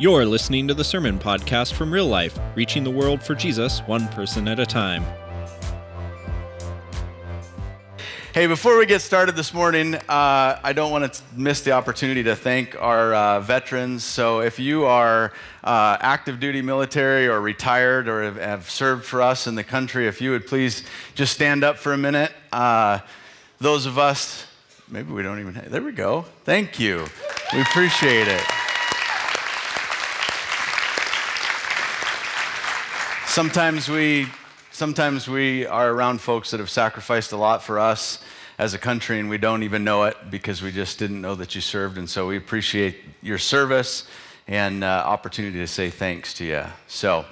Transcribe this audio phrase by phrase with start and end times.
[0.00, 4.06] You're listening to the Sermon Podcast from Real Life, reaching the world for Jesus one
[4.06, 5.04] person at a time.
[8.32, 12.22] Hey, before we get started this morning, uh, I don't want to miss the opportunity
[12.22, 14.04] to thank our uh, veterans.
[14.04, 15.32] So, if you are
[15.64, 20.06] uh, active duty military or retired or have, have, served for us in the country,
[20.06, 20.84] if you would please
[21.16, 22.30] just stand up for a minute.
[22.52, 23.00] Uh,
[23.58, 24.46] those of us,
[24.88, 26.24] maybe we don't even, have, there we go.
[26.44, 27.06] Thank you.
[27.52, 28.44] We appreciate it.
[33.38, 34.26] Sometimes we,
[34.72, 38.18] sometimes we are around folks that have sacrificed a lot for us
[38.58, 41.54] as a country and we don't even know it because we just didn't know that
[41.54, 41.98] you served.
[41.98, 44.08] And so we appreciate your service
[44.48, 46.64] and uh, opportunity to say thanks to you.
[46.88, 47.26] So,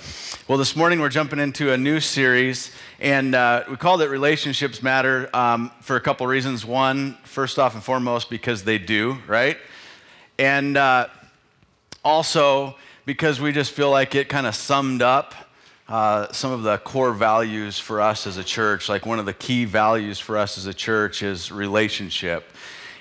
[0.46, 4.84] well, this morning we're jumping into a new series, and uh, we called it Relationships
[4.84, 6.64] Matter um, for a couple reasons.
[6.64, 9.58] One, first off and foremost, because they do, right?
[10.38, 11.08] And uh,
[12.04, 15.34] also because we just feel like it kind of summed up
[15.88, 18.88] uh, some of the core values for us as a church.
[18.88, 22.44] Like one of the key values for us as a church is relationship.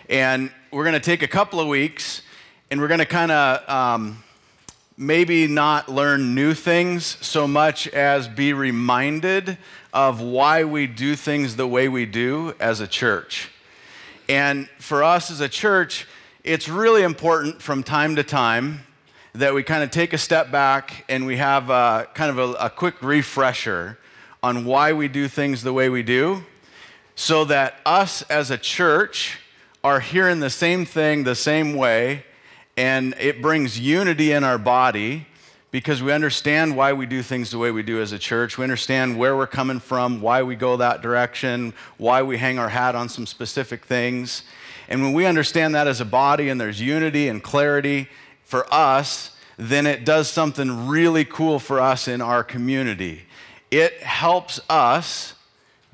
[0.07, 2.21] And we're going to take a couple of weeks
[2.69, 4.23] and we're going to kind of um,
[4.97, 9.57] maybe not learn new things so much as be reminded
[9.93, 13.49] of why we do things the way we do as a church.
[14.29, 16.07] And for us as a church,
[16.43, 18.81] it's really important from time to time
[19.35, 22.53] that we kind of take a step back and we have a, kind of a,
[22.53, 23.97] a quick refresher
[24.41, 26.43] on why we do things the way we do
[27.15, 29.39] so that us as a church
[29.83, 32.23] are hearing the same thing the same way
[32.77, 35.27] and it brings unity in our body
[35.69, 38.57] because we understand why we do things the way we do as a church.
[38.57, 42.69] We understand where we're coming from, why we go that direction, why we hang our
[42.69, 44.43] hat on some specific things.
[44.87, 48.07] And when we understand that as a body and there's unity and clarity,
[48.45, 53.23] for us, then it does something really cool for us in our community.
[53.71, 55.33] It helps us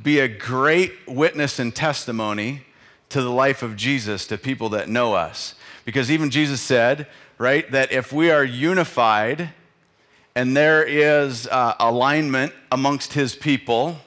[0.01, 2.61] be a great witness and testimony
[3.09, 5.55] to the life of Jesus to people that know us.
[5.85, 9.49] Because even Jesus said, right, that if we are unified
[10.35, 13.97] and there is uh, alignment amongst his people,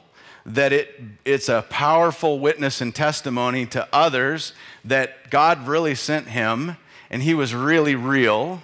[0.47, 4.53] that it, it's a powerful witness and testimony to others
[4.85, 6.77] that God really sent him
[7.11, 8.63] and he was really real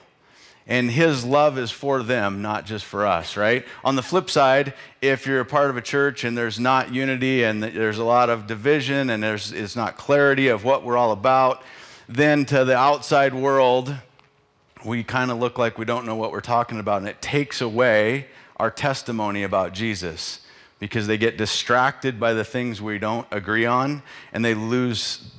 [0.70, 3.66] and his love is for them, not just for us, right?
[3.82, 7.42] On the flip side, if you're a part of a church and there's not unity
[7.42, 11.10] and there's a lot of division and there's it's not clarity of what we're all
[11.10, 11.64] about,
[12.08, 13.92] then to the outside world,
[14.84, 17.60] we kind of look like we don't know what we're talking about, and it takes
[17.60, 20.40] away our testimony about Jesus
[20.78, 24.02] because they get distracted by the things we don't agree on
[24.32, 25.32] and they lose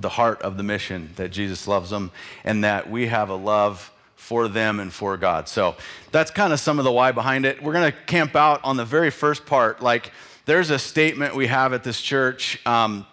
[0.00, 2.10] the heart of the mission that Jesus loves them
[2.44, 5.48] and that we have a love for them and for God.
[5.48, 5.76] So
[6.12, 7.62] that's kind of some of the why behind it.
[7.62, 9.82] We're going to camp out on the very first part.
[9.82, 10.12] Like,
[10.44, 13.06] there's a statement we have at this church, um,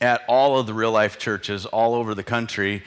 [0.00, 2.82] at all of the real life churches all over the country,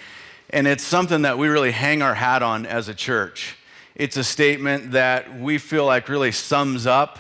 [0.49, 3.57] and it's something that we really hang our hat on as a church.
[3.95, 7.19] It's a statement that we feel like really sums up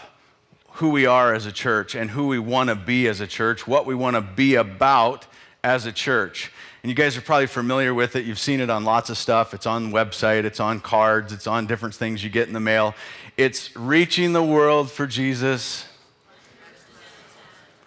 [0.73, 3.67] who we are as a church and who we want to be as a church,
[3.67, 5.27] what we want to be about
[5.63, 6.51] as a church.
[6.81, 8.25] And you guys are probably familiar with it.
[8.25, 9.53] You've seen it on lots of stuff.
[9.53, 12.93] It's on website, it's on cards, it's on different things you get in the mail.
[13.37, 15.85] It's reaching the world for Jesus.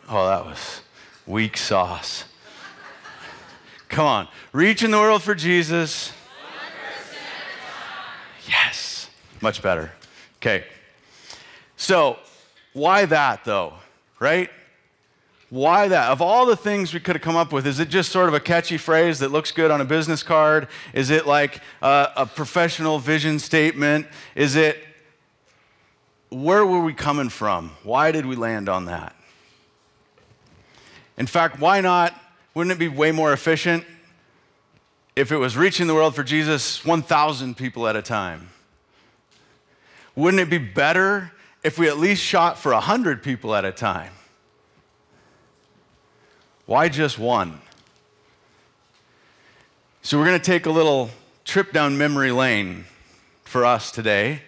[0.08, 0.80] Oh, that was
[1.26, 2.24] weak sauce.
[3.88, 4.28] Come on.
[4.52, 6.12] Reaching the world for Jesus.
[8.48, 9.10] Yes.
[9.40, 9.92] Much better.
[10.40, 10.64] Okay.
[11.76, 12.18] So,
[12.72, 13.74] why that though?
[14.18, 14.50] Right?
[15.48, 16.10] Why that?
[16.10, 18.34] Of all the things we could have come up with, is it just sort of
[18.34, 20.66] a catchy phrase that looks good on a business card?
[20.92, 24.06] Is it like a, a professional vision statement?
[24.34, 24.82] Is it,
[26.30, 27.70] where were we coming from?
[27.84, 29.14] Why did we land on that?
[31.16, 32.14] In fact, why not?
[32.54, 33.84] Wouldn't it be way more efficient
[35.14, 38.50] if it was reaching the world for Jesus 1,000 people at a time?
[40.16, 41.30] Wouldn't it be better
[41.62, 44.15] if we at least shot for 100 people at a time?
[46.66, 47.60] Why just one?
[50.02, 51.10] So, we're going to take a little
[51.44, 52.86] trip down memory lane
[53.44, 54.42] for us today,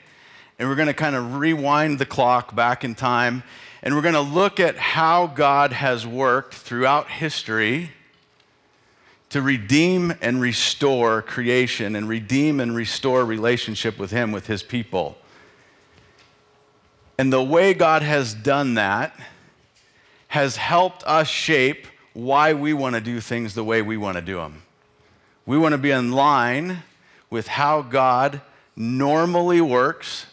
[0.58, 3.44] and we're going to kind of rewind the clock back in time,
[3.84, 7.92] and we're going to look at how God has worked throughout history
[9.30, 15.16] to redeem and restore creation and redeem and restore relationship with Him, with His people.
[17.16, 19.16] And the way God has done that
[20.28, 21.86] has helped us shape
[22.18, 24.60] why we want to do things the way we want to do them.
[25.46, 26.82] We want to be in line
[27.30, 28.40] with how God
[28.74, 30.26] normally works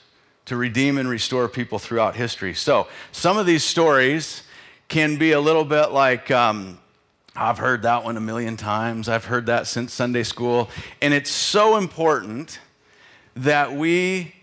[0.46, 2.56] to redeem and restore people throughout history.
[2.56, 4.42] So, some of these stories
[4.88, 6.80] can be a little bit like, um,
[7.36, 9.08] I've heard that one a million times.
[9.08, 10.72] I've heard that since Sunday school.
[11.04, 12.60] And it's so important
[13.36, 14.34] that we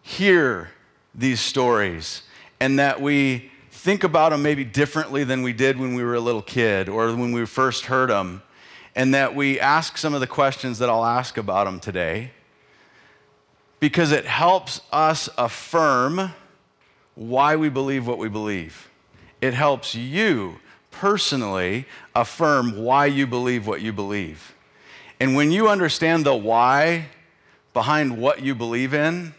[0.00, 0.70] hear
[1.14, 2.22] these stories
[2.60, 3.51] and that we
[3.82, 7.08] think about them maybe differently than we did when we were a little kid or
[7.16, 8.40] when we first heard them,
[8.94, 12.30] and that we ask some of the questions that I'll ask about them today
[13.80, 16.30] because it helps us affirm
[17.16, 18.88] why we believe what we believe.
[19.40, 20.60] It helps you
[20.92, 24.54] personally affirm why you believe what you believe.
[25.18, 27.06] And when you understand the why
[27.74, 29.34] behind what you believe in,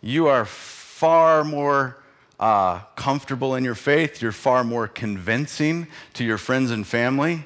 [0.00, 1.98] you are far more
[2.38, 4.20] uh, comfortable in your faith.
[4.20, 7.44] You're far more convincing to your friends and family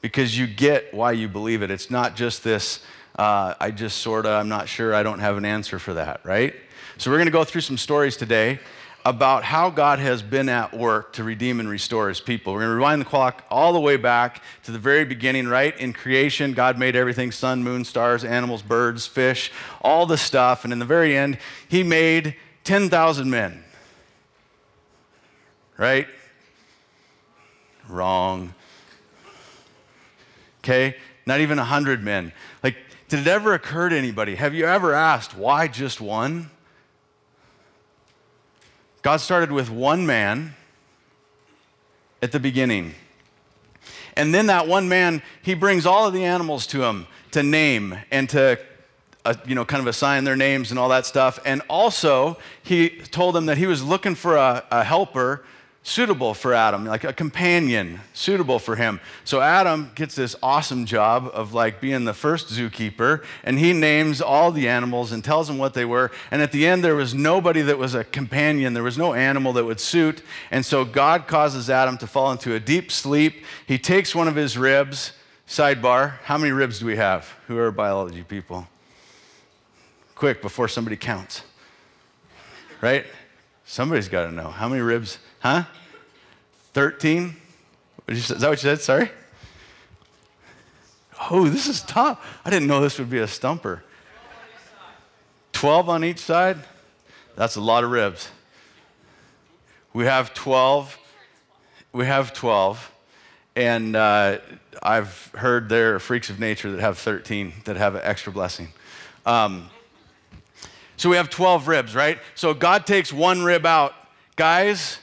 [0.00, 1.70] because you get why you believe it.
[1.70, 2.80] It's not just this,
[3.18, 6.20] uh, I just sort of, I'm not sure, I don't have an answer for that,
[6.24, 6.54] right?
[6.96, 8.60] So we're going to go through some stories today
[9.04, 12.52] about how God has been at work to redeem and restore his people.
[12.52, 15.76] We're going to rewind the clock all the way back to the very beginning, right?
[15.78, 19.50] In creation, God made everything sun, moon, stars, animals, birds, fish,
[19.80, 20.64] all the stuff.
[20.64, 21.38] And in the very end,
[21.68, 23.64] he made 10,000 men.
[25.80, 26.06] Right?
[27.88, 28.52] Wrong.
[30.58, 30.94] Okay?
[31.24, 32.32] Not even 100 men.
[32.62, 32.76] Like,
[33.08, 34.34] did it ever occur to anybody?
[34.34, 36.50] Have you ever asked, why just one?
[39.00, 40.54] God started with one man
[42.20, 42.94] at the beginning.
[44.18, 47.96] And then that one man, he brings all of the animals to him to name
[48.10, 48.60] and to,
[49.24, 51.38] uh, you know, kind of assign their names and all that stuff.
[51.46, 55.42] And also, he told them that he was looking for a, a helper
[55.82, 59.00] suitable for Adam, like a companion suitable for him.
[59.24, 64.20] So Adam gets this awesome job of like being the first zookeeper, and he names
[64.20, 66.10] all the animals and tells them what they were.
[66.30, 69.52] And at the end, there was nobody that was a companion, there was no animal
[69.54, 70.22] that would suit.
[70.50, 73.44] And so God causes Adam to fall into a deep sleep.
[73.66, 75.12] He takes one of his ribs.
[75.48, 77.34] Sidebar, how many ribs do we have?
[77.48, 78.68] Who are biology people?
[80.14, 81.42] Quick, before somebody counts.
[82.80, 83.04] Right?
[83.64, 84.50] Somebody's got to know.
[84.50, 85.18] How many ribs?
[85.40, 85.64] Huh?
[86.74, 87.36] 13?
[88.08, 88.80] Is that what you said?
[88.80, 89.10] Sorry?
[91.30, 92.40] Oh, this is tough.
[92.44, 93.82] I didn't know this would be a stumper.
[95.52, 96.58] 12 on each side?
[97.36, 98.30] That's a lot of ribs.
[99.92, 100.98] We have 12.
[101.92, 102.92] We have 12.
[103.56, 104.38] And uh,
[104.82, 108.68] I've heard there are freaks of nature that have 13 that have an extra blessing.
[109.26, 109.68] Um,
[110.96, 112.18] so we have 12 ribs, right?
[112.34, 113.94] So God takes one rib out.
[114.36, 114.98] Guys,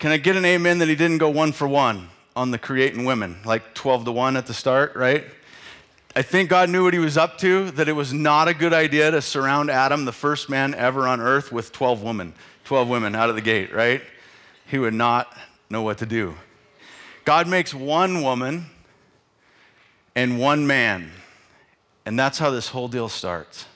[0.00, 3.04] can I get an amen that he didn't go one for one on the creating
[3.04, 5.24] women, like 12 to 1 at the start, right?
[6.16, 8.72] I think God knew what he was up to, that it was not a good
[8.72, 12.32] idea to surround Adam, the first man ever on earth, with 12 women,
[12.64, 14.00] 12 women out of the gate, right?
[14.66, 15.36] He would not
[15.68, 16.34] know what to do.
[17.26, 18.66] God makes one woman
[20.16, 21.10] and one man,
[22.06, 23.66] and that's how this whole deal starts.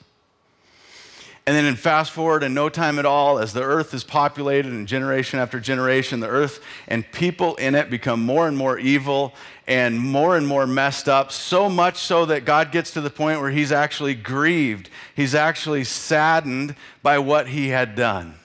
[1.47, 4.71] And then in fast forward in no time at all, as the earth is populated
[4.71, 9.31] and generation after generation, the earth and people in it become more and more evil
[9.67, 13.41] and more and more messed up, so much so that God gets to the point
[13.41, 14.89] where he's actually grieved.
[15.15, 18.35] He's actually saddened by what he had done.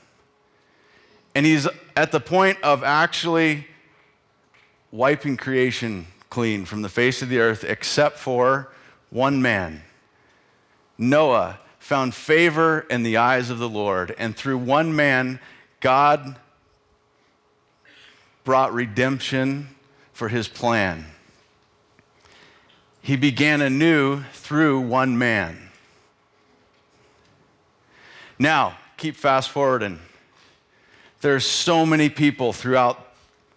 [1.35, 1.67] And he's
[1.97, 3.67] at the point of actually
[4.93, 8.71] wiping creation clean from the face of the earth, except for
[9.09, 9.83] one man,
[10.99, 11.59] Noah
[11.91, 14.15] found favor in the eyes of the Lord.
[14.17, 15.41] And through one man,
[15.81, 16.37] God
[18.45, 19.71] brought redemption
[20.13, 21.05] for his plan.
[23.03, 25.59] He began anew through one man.
[28.39, 29.99] Now, keep fast forwarding.
[31.23, 33.05] There's so many people throughout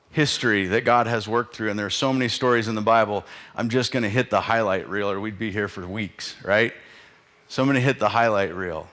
[0.10, 3.26] history that God has worked through, and there are so many stories in the Bible.
[3.56, 6.74] I'm just going to hit the highlight reel, or we'd be here for weeks, right?
[7.54, 8.88] So I'm going to hit the highlight reel.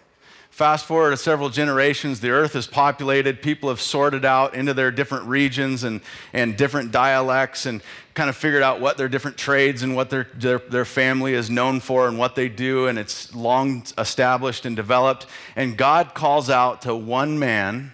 [0.51, 3.41] Fast forward to several generations, the earth is populated.
[3.41, 6.03] People have sorted out into their different regions and,
[6.35, 10.29] and different dialects and kind of figured out what their different trades and what their,
[10.35, 12.87] their, their family is known for and what they do.
[12.87, 15.25] And it's long established and developed.
[15.57, 17.93] And God calls out to one man,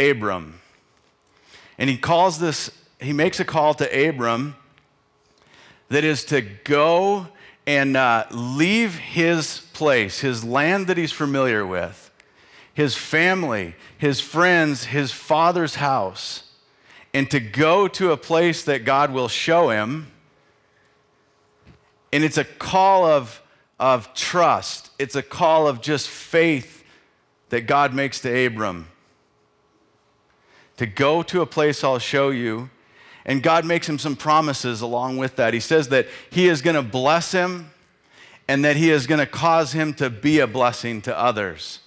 [0.00, 0.58] Abram.
[1.78, 4.56] And he calls this, he makes a call to Abram
[5.90, 7.28] that is to go
[7.66, 12.10] and uh, leave his place, his land that he's familiar with,
[12.72, 16.44] his family, his friends, his father's house,
[17.12, 20.12] and to go to a place that God will show him.
[22.12, 23.42] And it's a call of
[23.78, 26.82] of trust, it's a call of just faith
[27.50, 28.88] that God makes to Abram.
[30.78, 32.70] To go to a place I'll show you.
[33.26, 35.52] And God makes him some promises along with that.
[35.52, 37.70] He says that he is going to bless him
[38.48, 41.80] and that he is going to cause him to be a blessing to others.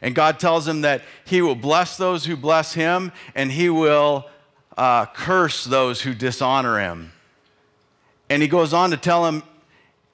[0.00, 4.26] And God tells him that he will bless those who bless him and he will
[4.78, 7.12] uh, curse those who dishonor him.
[8.30, 9.42] And he goes on to tell him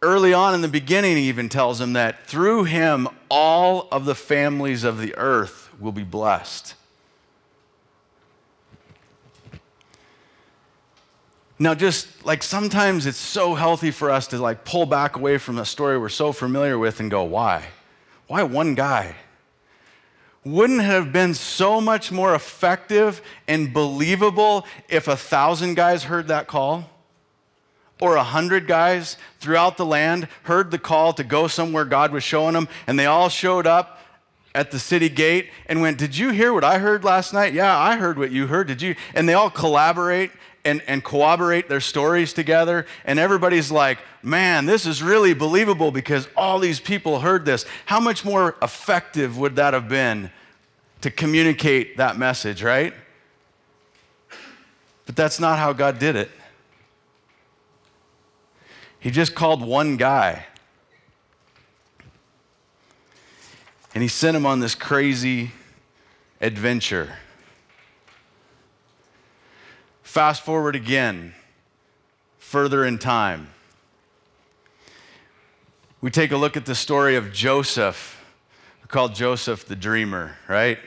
[0.01, 4.15] early on in the beginning, he even tells him that through him, all of the
[4.15, 6.75] families of the earth will be blessed.
[11.63, 15.59] Now, just like sometimes it's so healthy for us to like pull back away from
[15.59, 17.67] a story we're so familiar with and go, why?
[18.29, 19.15] Why one guy?
[20.43, 26.29] Wouldn't it have been so much more effective and believable if a thousand guys heard
[26.29, 26.89] that call?
[28.01, 32.25] Or a hundred guys throughout the land heard the call to go somewhere God was
[32.25, 33.99] showing them, and they all showed up
[34.55, 37.53] at the city gate and went, Did you hear what I heard last night?
[37.53, 38.67] Yeah, I heard what you heard.
[38.67, 38.95] Did you?
[39.15, 40.31] And they all collaborate
[40.65, 42.87] and, and corroborate their stories together.
[43.05, 47.65] And everybody's like, man, this is really believable because all these people heard this.
[47.87, 50.31] How much more effective would that have been
[51.01, 52.93] to communicate that message, right?
[55.07, 56.31] But that's not how God did it.
[59.01, 60.45] He just called one guy.
[63.95, 65.53] And he sent him on this crazy
[66.41, 67.17] adventure.
[70.11, 71.35] Fast forward again,
[72.41, 73.47] further in time.
[76.01, 78.21] We take a look at the story of Joseph.
[78.83, 80.81] We call Joseph the dreamer, right?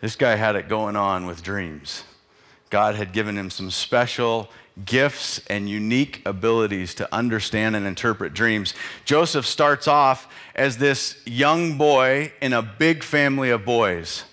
[0.00, 2.02] This guy had it going on with dreams.
[2.70, 4.50] God had given him some special
[4.84, 8.74] gifts and unique abilities to understand and interpret dreams.
[9.04, 10.26] Joseph starts off
[10.56, 14.24] as this young boy in a big family of boys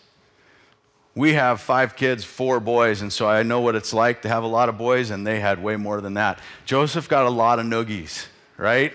[1.16, 4.44] we have five kids, four boys, and so I know what it's like to have
[4.44, 6.40] a lot of boys, and they had way more than that.
[6.66, 8.26] Joseph got a lot of noogies,
[8.58, 8.94] right?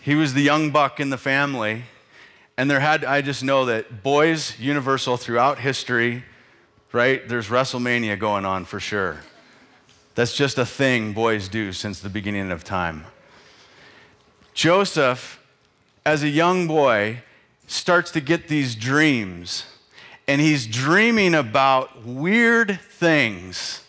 [0.00, 1.84] He was the young buck in the family,
[2.58, 6.24] and there had, I just know that boys, universal throughout history,
[6.92, 7.26] right?
[7.26, 9.20] There's WrestleMania going on for sure.
[10.14, 13.06] That's just a thing boys do since the beginning of time.
[14.52, 15.42] Joseph,
[16.04, 17.22] as a young boy,
[17.66, 19.64] starts to get these dreams
[20.32, 23.84] and he's dreaming about weird things.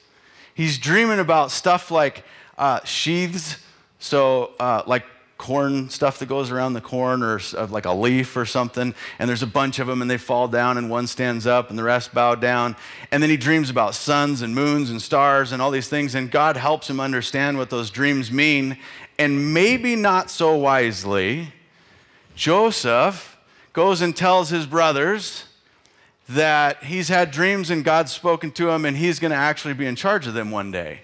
[0.54, 2.26] He's dreaming about stuff like
[2.58, 3.64] uh, sheaths,
[3.98, 5.06] so uh, like
[5.38, 8.94] corn stuff that goes around the corn or like a leaf or something.
[9.20, 11.80] And there's a bunch of them and they fall down and one stands up and
[11.80, 12.76] the rest bow down.
[13.10, 16.14] And then he dreams about suns and moons and stars and all these things.
[16.14, 18.78] And god helps him understand what those dreams mean.
[19.18, 21.54] And maybe not so wisely
[22.36, 23.38] joseph
[23.72, 25.46] goes and tells his brothers
[26.30, 29.86] that he's had dreams and God's spoken to him and he's going to actually be
[29.86, 31.02] in charge of them one day.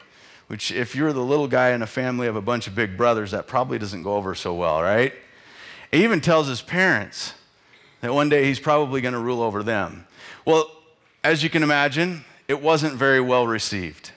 [0.47, 3.31] Which, if you're the little guy in a family of a bunch of big brothers,
[3.31, 5.13] that probably doesn't go over so well, right?
[5.91, 7.33] He even tells his parents
[8.01, 10.07] that one day he's probably going to rule over them.
[10.45, 10.71] Well,
[11.23, 14.11] as you can imagine, it wasn't very well received.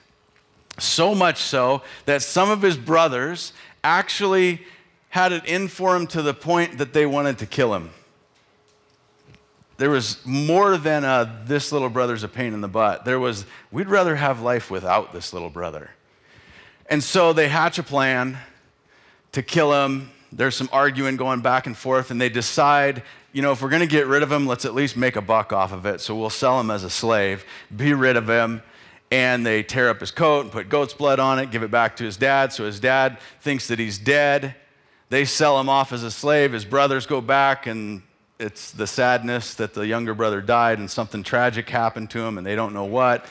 [0.79, 3.53] So much so that some of his brothers
[3.85, 4.63] actually
[5.11, 7.91] had it in for him to the point that they wanted to kill him
[9.83, 13.05] there was more than a, this little brother's a pain in the butt.
[13.05, 15.91] There was, we'd rather have life without this little brother.
[16.89, 18.39] And so they hatch a plan
[19.33, 20.11] to kill him.
[20.31, 23.81] There's some arguing going back and forth, and they decide, you know, if we're going
[23.81, 26.01] to get rid of him, let's at least make a buck off of it.
[26.01, 27.45] So we'll sell him as a slave,
[27.77, 28.63] be rid of him.
[29.11, 31.97] And they tear up his coat and put goat's blood on it, give it back
[31.97, 32.53] to his dad.
[32.53, 34.55] So his dad thinks that he's dead.
[35.09, 36.53] They sell him off as a slave.
[36.53, 38.03] His brothers go back and
[38.43, 42.47] it's the sadness that the younger brother died and something tragic happened to him and
[42.47, 43.25] they don't know what.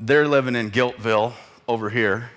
[0.00, 1.32] They're living in Guiltville
[1.68, 2.30] over here.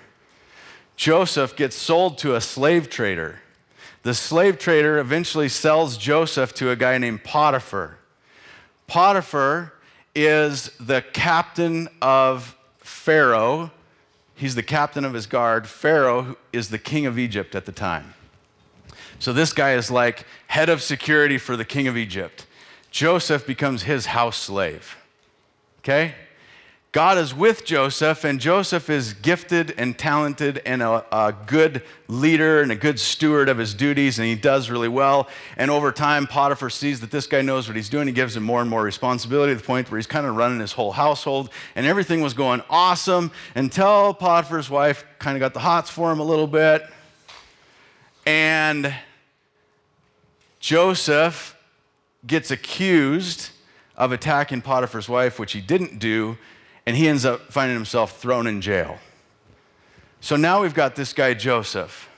[0.94, 3.40] Joseph gets sold to a slave trader.
[4.04, 7.98] The slave trader eventually sells Joseph to a guy named Potiphar.
[8.86, 9.72] Potiphar
[10.14, 13.72] is the captain of Pharaoh.
[14.36, 15.66] He's the captain of his guard.
[15.66, 18.14] Pharaoh is the king of Egypt at the time.
[19.22, 22.44] So this guy is like head of security for the king of Egypt.
[22.90, 24.96] Joseph becomes his house slave.
[25.78, 26.16] Okay?
[26.90, 32.62] God is with Joseph, and Joseph is gifted and talented and a, a, good leader
[32.62, 35.28] and a good steward of his duties, and he does really well.
[35.56, 38.08] And over time, Potiphar sees that this guy knows what he's doing.
[38.08, 40.58] He gives him more and more responsibility to the point where he's kind of running
[40.58, 45.60] his whole household, and everything was going awesome until Potiphar's wife kind of got the
[45.60, 46.82] hots for him a little bit.
[48.26, 48.92] And
[50.62, 51.56] Joseph
[52.24, 53.50] gets accused
[53.96, 56.38] of attacking Potiphar's wife, which he didn't do,
[56.86, 58.98] and he ends up finding himself thrown in jail.
[60.20, 62.08] So now we've got this guy, Joseph,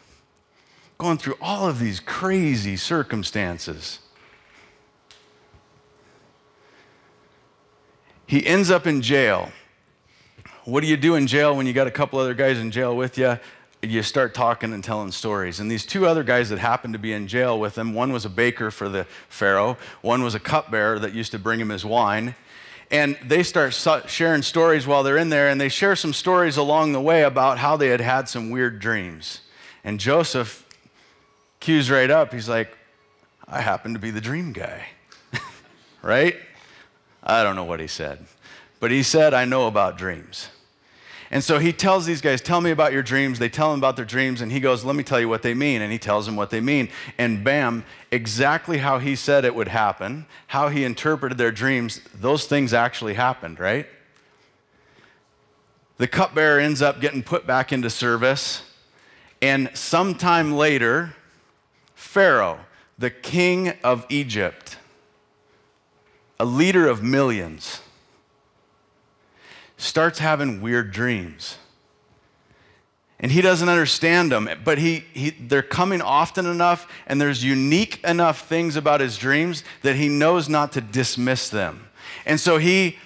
[0.99, 4.01] going through all of these crazy circumstances.
[8.27, 9.53] He ends up in jail.
[10.65, 12.95] What do you do in jail when you got a couple other guys in jail
[12.95, 13.39] with you?
[13.89, 15.61] You start talking and telling stories.
[15.61, 18.25] And these two other guys that happened to be in jail with him one was
[18.25, 21.85] a baker for the Pharaoh, one was a cupbearer that used to bring him his
[21.85, 22.35] wine.
[22.91, 23.75] And they start
[24.09, 27.59] sharing stories while they're in there, and they share some stories along the way about
[27.59, 29.41] how they had had some weird dreams.
[29.83, 30.69] And Joseph
[31.61, 32.33] cues right up.
[32.33, 32.77] He's like,
[33.49, 34.87] I happen to be the dream guy.
[36.03, 36.37] right?
[37.23, 38.27] I don't know what he said.
[38.81, 40.49] But he said, I know about dreams.
[41.35, 43.41] And so he tells these guys, Tell me about your dreams.
[43.41, 45.53] They tell him about their dreams, and he goes, Let me tell you what they
[45.53, 45.83] mean.
[45.83, 46.89] And he tells them what they mean.
[47.19, 52.47] And bam, exactly how he said it would happen, how he interpreted their dreams, those
[52.47, 53.89] things actually happened, right?
[55.97, 58.63] The cupbearer ends up getting put back into service.
[59.43, 61.17] And sometime later,
[61.97, 62.61] Pharaoh,
[62.97, 64.79] the king of Egypt,
[66.39, 67.81] a leader of millions,
[69.77, 71.59] starts having weird dreams.
[73.21, 78.03] And he doesn't understand them, but he, he, they're coming often enough, and there's unique
[78.05, 81.89] enough things about his dreams that he knows not to dismiss them.
[82.27, 82.99] And so he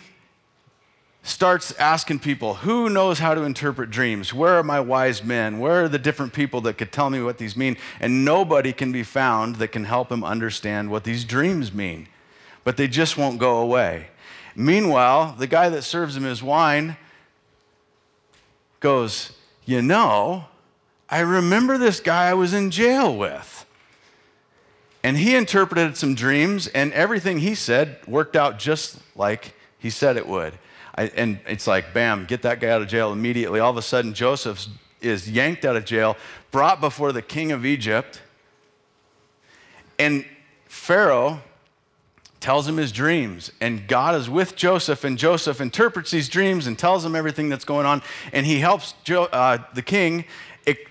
[1.22, 4.32] starts asking people, Who knows how to interpret dreams?
[4.32, 5.58] Where are my wise men?
[5.58, 7.76] Where are the different people that could tell me what these mean?
[8.00, 12.08] And nobody can be found that can help him understand what these dreams mean.
[12.64, 14.08] But they just won't go away.
[14.58, 16.96] Meanwhile, the guy that serves him his wine
[18.80, 19.30] goes,
[19.64, 20.46] You know,
[21.08, 23.64] I remember this guy I was in jail with.
[25.04, 30.16] And he interpreted some dreams, and everything he said worked out just like he said
[30.16, 30.54] it would.
[30.96, 33.60] I, and it's like, bam, get that guy out of jail immediately.
[33.60, 34.66] All of a sudden, Joseph
[35.00, 36.16] is yanked out of jail,
[36.50, 38.22] brought before the king of Egypt.
[40.00, 40.24] And
[40.66, 41.42] Pharaoh
[42.40, 43.50] tells him his dreams.
[43.60, 47.64] And God is with Joseph, and Joseph interprets these dreams and tells him everything that's
[47.64, 48.02] going on.
[48.32, 50.24] And he helps jo- uh, the king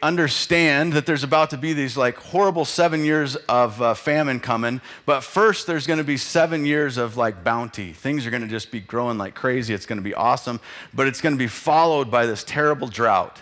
[0.02, 4.82] understand that there's about to be these like horrible seven years of uh, famine coming.
[5.06, 7.94] But first, there's going to be seven years of like bounty.
[7.94, 9.74] Things are going to just be growing like crazy.
[9.74, 10.60] It's going to be awesome.
[10.94, 13.40] But it's going to be followed by this terrible drought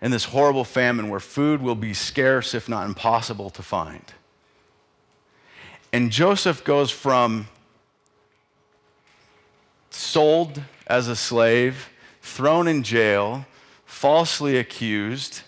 [0.00, 4.12] and this horrible famine where food will be scarce, if not impossible to find.
[5.96, 7.48] And Joseph goes from
[9.88, 11.88] sold as a slave,
[12.20, 13.46] thrown in jail,
[13.86, 15.40] falsely accused,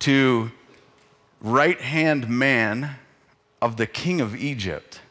[0.00, 0.50] to
[1.40, 2.96] right hand man
[3.62, 5.02] of the king of Egypt.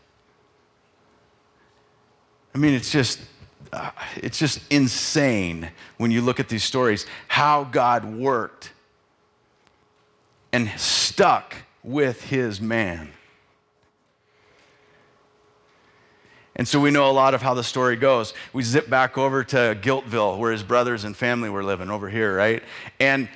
[2.53, 3.21] I mean, it's just.
[3.71, 8.73] Uh, it's just insane when you look at these stories how God worked
[10.51, 13.13] and stuck with his man.
[16.57, 18.33] And so we know a lot of how the story goes.
[18.51, 22.35] We zip back over to Guiltville, where his brothers and family were living over here,
[22.35, 22.63] right?
[22.99, 23.29] And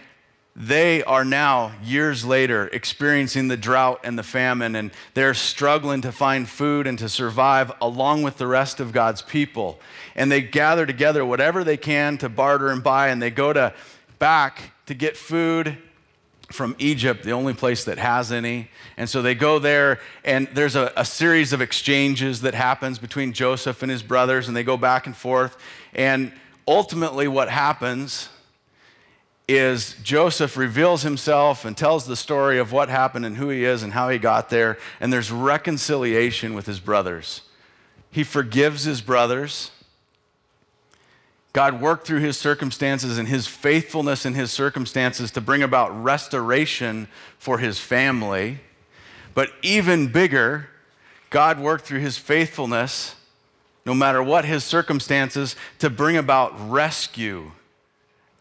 [0.55, 6.11] they are now, years later, experiencing the drought and the famine, and they're struggling to
[6.11, 9.79] find food and to survive along with the rest of God's people.
[10.15, 13.73] And they gather together whatever they can to barter and buy, and they go to
[14.19, 15.77] back to get food
[16.51, 18.69] from Egypt, the only place that has any.
[18.97, 23.33] And so they go there, and there's a, a, series of exchanges that happens between
[23.33, 25.57] Joseph and his brothers, and they go back and forth.
[25.93, 26.31] And
[26.67, 28.29] ultimately, what happens
[29.47, 33.83] is Joseph reveals himself and tells the story of what happened and who he is
[33.83, 34.77] and how he got there.
[34.99, 37.41] And there's reconciliation with his brothers.
[38.11, 39.71] He forgives his brothers.
[41.53, 47.07] God worked through his circumstances and his faithfulness in his circumstances to bring about restoration
[47.37, 48.59] for his family.
[49.33, 50.69] But even bigger,
[51.29, 53.15] God worked through his faithfulness,
[53.85, 57.51] no matter what his circumstances, to bring about rescue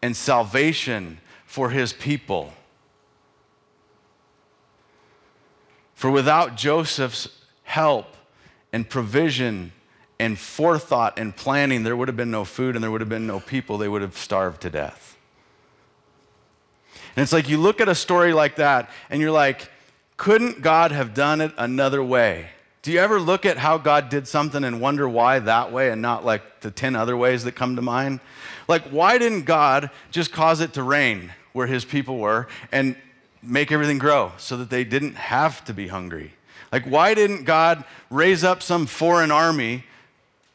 [0.01, 2.53] and salvation for his people.
[5.93, 7.27] For without Joseph's
[7.63, 8.15] help
[8.71, 9.73] and provision
[10.21, 13.25] and forethought and planning, there would have been no food and there would have been
[13.25, 13.79] no people.
[13.79, 15.17] They would have starved to death.
[17.15, 19.69] And it's like you look at a story like that and you're like,
[20.17, 22.49] couldn't God have done it another way?
[22.83, 26.03] Do you ever look at how God did something and wonder why that way and
[26.03, 28.19] not like the 10 other ways that come to mind?
[28.67, 32.95] Like, why didn't God just cause it to rain where his people were and
[33.41, 36.33] make everything grow so that they didn't have to be hungry.
[36.71, 39.83] Like, why didn't God raise up some foreign army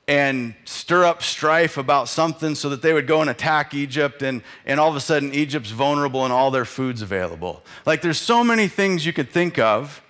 [0.09, 4.43] and stir up strife about something so that they would go and attack Egypt and,
[4.65, 7.63] and all of a sudden Egypt's vulnerable and all their food's available?
[7.85, 10.03] Like, there's so many things you could think of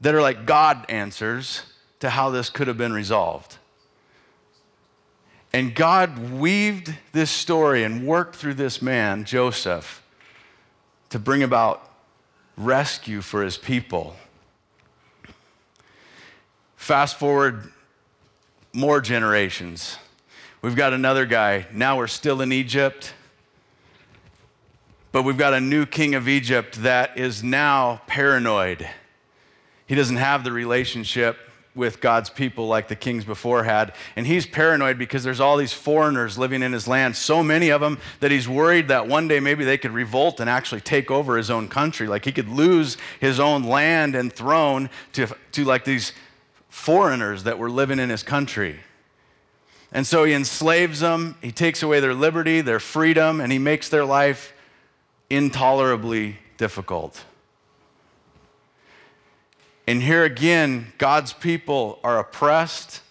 [0.00, 1.62] that are like God answers
[2.00, 3.58] to how this could have been resolved.
[5.52, 10.02] And God weaved this story and worked through this man, Joseph,
[11.10, 11.90] to bring about
[12.56, 14.16] rescue for his people.
[16.76, 17.72] Fast forward
[18.74, 19.98] more generations.
[20.60, 21.66] We've got another guy.
[21.72, 23.14] Now we're still in Egypt.
[25.12, 28.88] But we've got a new king of Egypt that is now paranoid.
[29.86, 31.38] He doesn't have the relationship
[31.74, 33.94] with God's people like the kings before had.
[34.16, 37.80] And he's paranoid because there's all these foreigners living in his land, so many of
[37.80, 41.36] them that he's worried that one day maybe they could revolt and actually take over
[41.36, 42.06] his own country.
[42.06, 46.12] Like he could lose his own land and throne to, to like these
[46.74, 48.80] foreigners that were living in his country.
[49.92, 53.88] And so he enslaves them, he takes away their liberty, their freedom, and he makes
[53.88, 54.52] their life
[55.30, 57.24] intolerably difficult.
[59.86, 63.02] And here again, God's people are oppressed,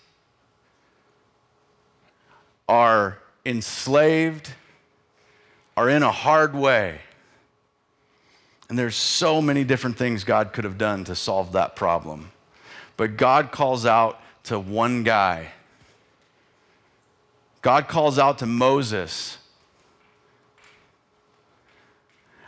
[2.67, 4.51] are enslaved,
[5.77, 6.99] are in a hard way.
[8.67, 12.32] And there's so many different things God could have done to solve that problem.
[12.97, 15.51] But God calls out to one guy.
[17.61, 19.37] God calls out to Moses,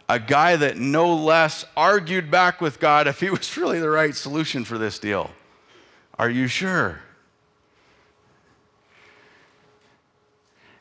[0.09, 4.13] a guy that no less argued back with God if he was really the right
[4.13, 5.31] solution for this deal.
[6.19, 6.99] Are you sure?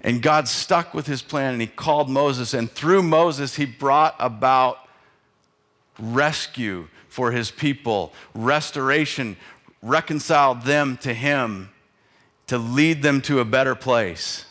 [0.01, 4.15] And God stuck with his plan and he called Moses, and through Moses, he brought
[4.19, 4.87] about
[5.99, 9.37] rescue for his people, restoration,
[9.85, 11.71] reconciled them to him
[12.47, 14.47] to lead them to a better place.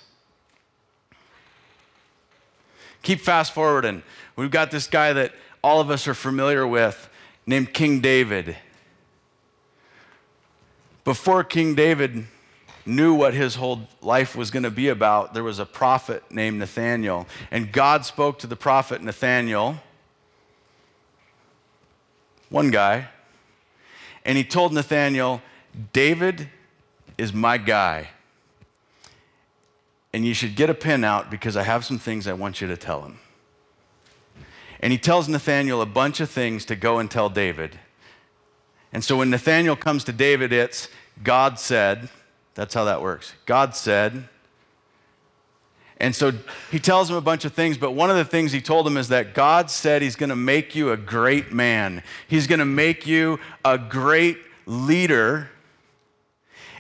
[3.02, 4.04] Keep fast forwarding.
[4.36, 7.10] We've got this guy that all of us are familiar with
[7.46, 8.56] named King David.
[11.04, 12.26] Before King David
[12.86, 16.60] knew what his whole life was going to be about, there was a prophet named
[16.60, 17.28] Nathaniel.
[17.52, 19.78] And God spoke to the prophet Nathaniel,
[22.50, 23.10] one guy,
[24.26, 25.42] and he told Nathaniel,
[25.92, 26.50] David
[27.18, 28.10] is my guy.
[30.14, 32.68] And you should get a pen out because I have some things I want you
[32.68, 33.20] to tell him.
[34.80, 37.80] And he tells Nathaniel a bunch of things to go and tell David.
[38.92, 40.88] And so when Nathaniel comes to David, it's
[41.24, 42.10] God said,
[42.54, 43.34] that's how that works.
[43.46, 44.30] God said,
[46.04, 46.34] and so
[46.70, 48.98] he tells him a bunch of things, but one of the things he told him
[48.98, 52.04] is that God said he's going to make you a great man.
[52.28, 55.50] He's going to make you a great leader.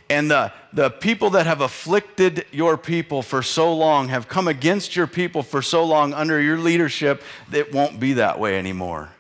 [0.10, 4.94] And the, the people that have afflicted your people for so long, have come against
[4.94, 9.12] your people for so long under your leadership, it won't be that way anymore.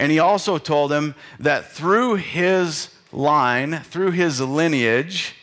[0.00, 5.34] And he also told him that through his line, through his lineage,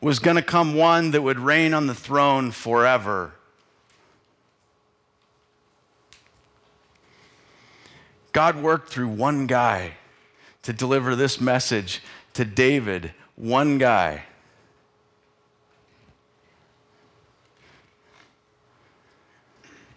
[0.00, 3.32] was going to come one that would reign on the throne forever.
[8.32, 9.94] God worked through one guy
[10.62, 12.02] to deliver this message
[12.34, 14.24] to David, one guy.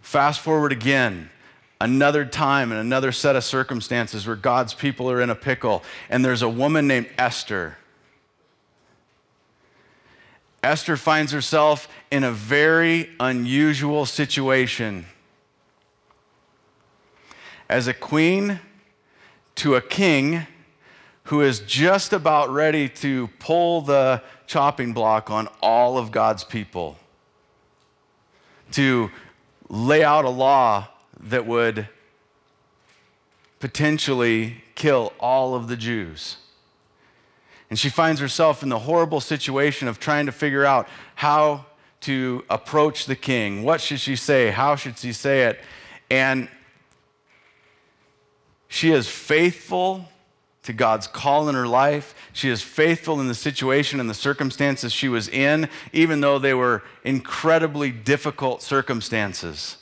[0.00, 1.30] Fast forward again,
[1.80, 6.24] another time and another set of circumstances where God's people are in a pickle, and
[6.24, 7.76] there's a woman named Esther
[10.62, 15.06] Esther finds herself in a very unusual situation.
[17.68, 18.60] As a queen
[19.56, 20.46] to a king
[21.24, 26.96] who is just about ready to pull the chopping block on all of God's people,
[28.72, 29.10] to
[29.68, 31.88] lay out a law that would
[33.58, 36.36] potentially kill all of the Jews.
[37.72, 41.64] And she finds herself in the horrible situation of trying to figure out how
[42.02, 43.62] to approach the king.
[43.62, 44.50] What should she say?
[44.50, 45.58] How should she say it?
[46.10, 46.50] And
[48.68, 50.06] she is faithful
[50.64, 52.14] to God's call in her life.
[52.34, 56.52] She is faithful in the situation and the circumstances she was in, even though they
[56.52, 59.78] were incredibly difficult circumstances.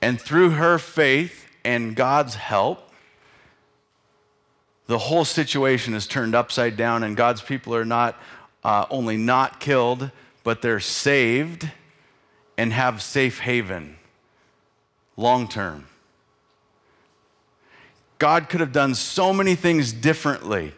[0.00, 2.85] And through her faith and God's help,
[4.86, 8.16] the whole situation is turned upside down, and God's people are not
[8.62, 10.10] uh, only not killed,
[10.44, 11.70] but they're saved
[12.56, 13.96] and have safe haven.
[15.16, 15.86] long term.
[18.18, 20.72] God could have done so many things differently.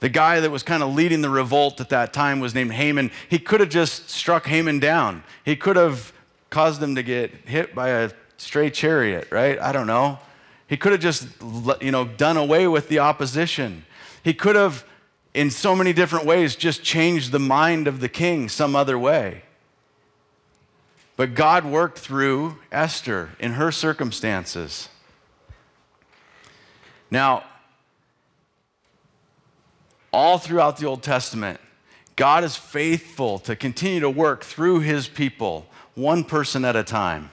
[0.00, 3.10] The guy that was kind of leading the revolt at that time was named Haman.
[3.28, 5.24] He could have just struck Haman down.
[5.44, 6.12] He could have
[6.50, 9.58] caused him to get hit by a stray chariot, right?
[9.58, 10.18] I don't know.
[10.66, 11.28] He could have just,
[11.80, 13.84] you know, done away with the opposition.
[14.22, 14.84] He could have,
[15.34, 19.42] in so many different ways, just changed the mind of the king some other way.
[21.16, 24.88] But God worked through Esther in her circumstances.
[27.10, 27.44] Now,
[30.12, 31.60] all throughout the Old Testament,
[32.16, 37.30] God is faithful to continue to work through his people, one person at a time,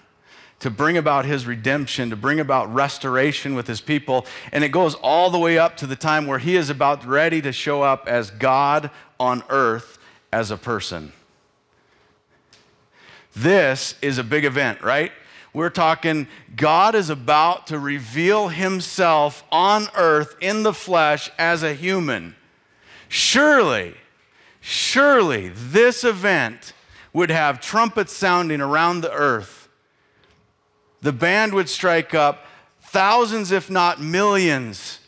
[0.62, 4.26] to bring about his redemption, to bring about restoration with his people.
[4.52, 7.42] And it goes all the way up to the time where he is about ready
[7.42, 9.98] to show up as God on earth
[10.32, 11.12] as a person.
[13.36, 15.12] This is a big event, right?
[15.54, 21.74] We're talking God is about to reveal himself on earth in the flesh as a
[21.74, 22.36] human.
[23.10, 23.96] Surely,
[24.62, 26.74] surely this event
[27.14, 29.61] would have trumpets sounding around the earth.
[31.02, 32.46] The band would strike up,
[32.82, 35.00] thousands, if not millions,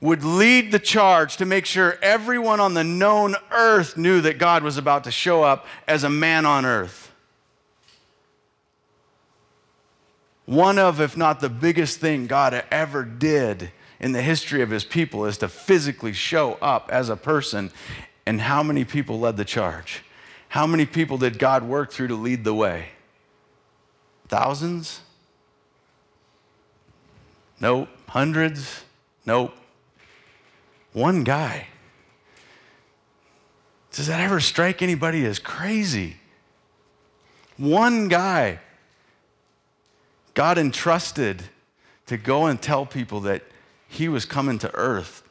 [0.00, 4.62] would lead the charge to make sure everyone on the known earth knew that God
[4.62, 7.12] was about to show up as a man on earth.
[10.44, 14.84] One of, if not the biggest thing God ever did in the history of his
[14.84, 17.70] people is to physically show up as a person.
[18.24, 20.04] And how many people led the charge?
[20.48, 22.90] How many people did God work through to lead the way?
[24.28, 25.00] Thousands?
[27.60, 27.88] Nope.
[28.08, 28.84] Hundreds?
[29.26, 29.54] Nope.
[30.92, 31.66] One guy.
[33.92, 36.16] Does that ever strike anybody as crazy?
[37.56, 38.60] One guy
[40.34, 41.42] God entrusted
[42.06, 43.42] to go and tell people that
[43.88, 45.24] he was coming to earth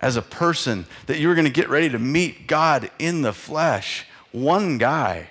[0.00, 3.32] as a person, that you were going to get ready to meet God in the
[3.32, 4.06] flesh.
[4.32, 5.28] One guy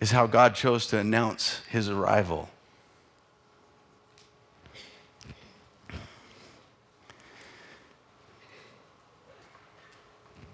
[0.00, 2.48] is how God chose to announce his arrival.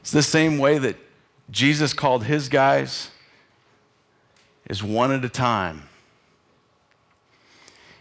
[0.09, 0.97] It's the same way that
[1.51, 3.11] Jesus called his guys
[4.71, 5.83] is one at a time.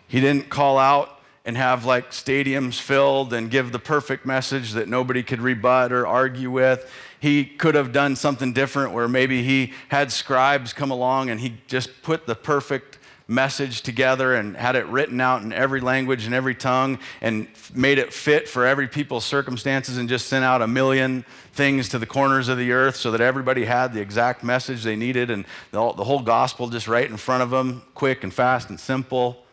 [0.08, 4.88] He didn't call out and have like stadiums filled and give the perfect message that
[4.88, 6.90] nobody could rebut or argue with.
[7.20, 11.58] He could have done something different where maybe he had scribes come along and he
[11.68, 12.97] just put the perfect
[13.28, 17.98] message together and had it written out in every language and every tongue and made
[17.98, 22.06] it fit for every people's circumstances and just sent out a million things to the
[22.06, 25.80] corners of the earth so that everybody had the exact message they needed and the,
[25.80, 29.44] whole gospel just right in front of them, quick and fast and simple.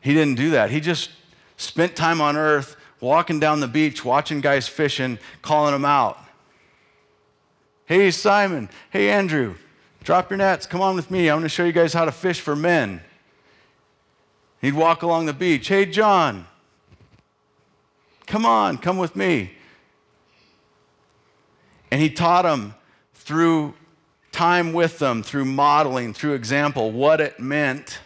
[0.00, 0.70] He didn't do that.
[0.70, 1.10] He just
[1.56, 6.18] spent time on earth walking down the beach, watching guys fishing, calling them out.
[7.86, 8.68] Hey, Simon.
[8.90, 9.54] Hey, Andrew.
[10.06, 10.66] Drop your nets.
[10.66, 11.28] Come on with me.
[11.28, 13.00] I want to show you guys how to fish for men.
[14.60, 15.66] He'd walk along the beach.
[15.66, 16.46] Hey, John.
[18.24, 19.50] Come on, come with me.
[21.90, 22.76] And he taught them
[23.14, 23.74] through
[24.30, 27.98] time with them, through modeling, through example, what it meant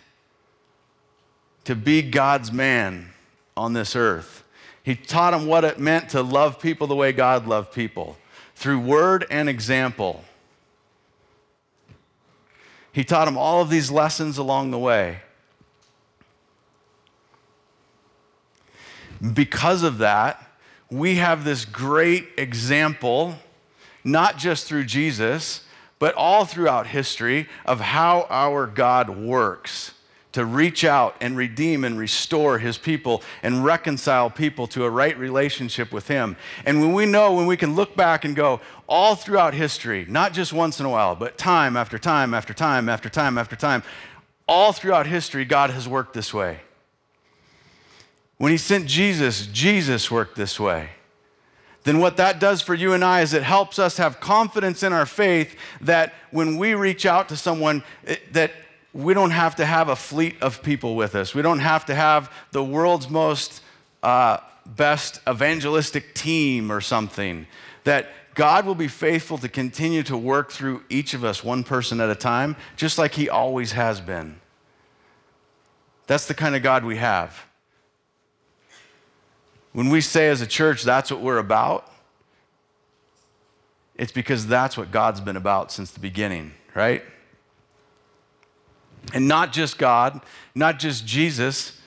[1.64, 3.10] to be God's man
[3.58, 4.42] on this earth.
[4.82, 8.16] He taught them what it meant to love people the way God loved people
[8.54, 10.24] through word and example.
[12.92, 15.20] He taught him all of these lessons along the way.
[19.34, 20.44] Because of that,
[20.90, 23.36] we have this great example,
[24.02, 25.64] not just through Jesus,
[25.98, 29.92] but all throughout history, of how our God works
[30.32, 35.18] to reach out and redeem and restore his people and reconcile people to a right
[35.18, 36.36] relationship with him.
[36.64, 40.32] And when we know, when we can look back and go, all throughout history, not
[40.32, 43.82] just once in a while, but time after time after time after time after time,
[44.46, 46.60] all throughout history, God has worked this way.
[48.38, 50.90] When he sent Jesus, Jesus worked this way.
[51.84, 54.92] Then, what that does for you and I is it helps us have confidence in
[54.92, 58.52] our faith that when we reach out to someone, it, that
[58.92, 61.34] we don't have to have a fleet of people with us.
[61.34, 63.62] We don't have to have the world's most
[64.02, 67.46] uh, best evangelistic team or something.
[67.84, 72.00] That God will be faithful to continue to work through each of us, one person
[72.00, 74.40] at a time, just like He always has been.
[76.06, 77.46] That's the kind of God we have.
[79.72, 81.90] When we say as a church that's what we're about,
[83.94, 87.04] it's because that's what God's been about since the beginning, right?
[89.12, 90.20] And not just God,
[90.54, 91.80] not just Jesus,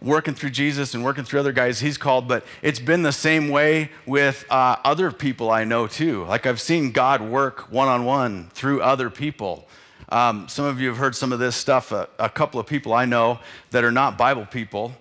[0.00, 3.48] working through Jesus and working through other guys he's called, but it's been the same
[3.48, 6.24] way with uh, other people I know too.
[6.24, 9.68] Like I've seen God work one on one through other people.
[10.08, 11.92] Um, some of you have heard some of this stuff.
[11.92, 13.38] Uh, a couple of people I know
[13.70, 14.92] that are not Bible people,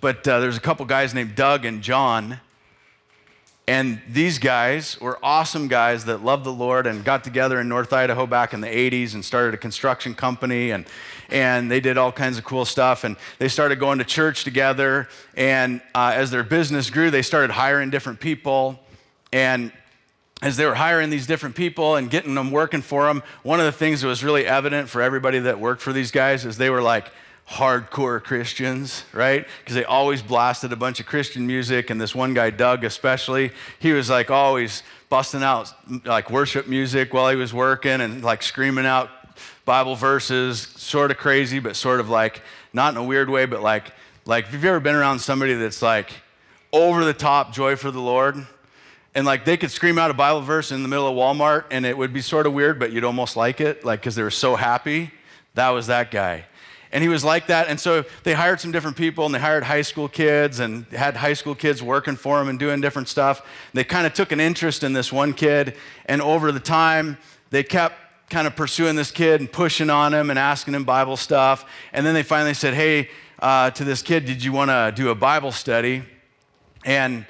[0.00, 2.40] but uh, there's a couple guys named Doug and John
[3.70, 7.92] and these guys were awesome guys that loved the Lord and got together in North
[7.92, 10.72] Idaho back in the 80s and started a construction company.
[10.72, 10.86] And,
[11.28, 13.04] and they did all kinds of cool stuff.
[13.04, 15.06] And they started going to church together.
[15.36, 18.80] And uh, as their business grew, they started hiring different people.
[19.32, 19.70] And
[20.42, 23.66] as they were hiring these different people and getting them working for them, one of
[23.66, 26.70] the things that was really evident for everybody that worked for these guys is they
[26.70, 27.12] were like,
[27.50, 29.46] hardcore Christians, right?
[29.58, 31.90] Because they always blasted a bunch of Christian music.
[31.90, 35.72] And this one guy, Doug, especially, he was like always busting out
[36.04, 39.10] like worship music while he was working and like screaming out
[39.64, 42.40] Bible verses, sort of crazy, but sort of like
[42.72, 43.92] not in a weird way, but like,
[44.26, 46.10] like if you've ever been around somebody that's like
[46.72, 48.46] over the top joy for the Lord,
[49.12, 51.84] and like they could scream out a Bible verse in the middle of Walmart and
[51.84, 54.30] it would be sort of weird, but you'd almost like it, like because they were
[54.30, 55.10] so happy.
[55.54, 56.44] That was that guy.
[56.92, 57.68] And he was like that.
[57.68, 61.16] And so they hired some different people and they hired high school kids and had
[61.16, 63.46] high school kids working for them and doing different stuff.
[63.74, 65.76] They kind of took an interest in this one kid.
[66.06, 67.16] And over the time,
[67.50, 67.96] they kept
[68.28, 71.64] kind of pursuing this kid and pushing on him and asking him Bible stuff.
[71.92, 75.10] And then they finally said, Hey, uh, to this kid, did you want to do
[75.10, 76.02] a Bible study?
[76.84, 77.26] And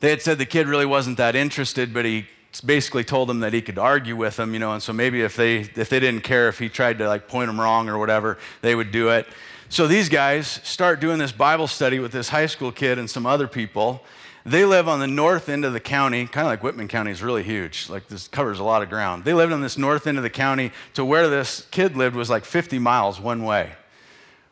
[0.00, 2.26] they had said the kid really wasn't that interested, but he
[2.60, 5.36] basically told him that he could argue with him, you know, and so maybe if
[5.36, 8.38] they if they didn't care if he tried to like point him wrong or whatever,
[8.60, 9.26] they would do it.
[9.68, 13.24] So these guys start doing this Bible study with this high school kid and some
[13.24, 14.02] other people.
[14.44, 17.22] They live on the north end of the county, kind of like Whitman County is
[17.22, 17.88] really huge.
[17.88, 19.24] Like this covers a lot of ground.
[19.24, 22.30] They lived on this north end of the county to where this kid lived was
[22.30, 23.74] like 50 miles one way.